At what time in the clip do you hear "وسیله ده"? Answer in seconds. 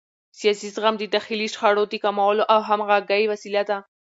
3.27-3.77